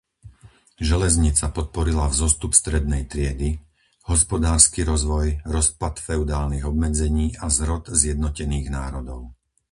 Železnica 0.89 1.45
podporila 1.57 2.05
vzostup 2.13 2.51
strednej 2.61 3.03
triedy, 3.11 3.49
hospodársky 4.09 4.79
rozvoj, 4.91 5.27
rozpad 5.55 5.95
feudálnych 6.07 6.65
obmedzení 6.71 7.27
a 7.43 7.53
zrod 7.57 7.83
zjednotených 8.01 8.67
národov. 8.79 9.19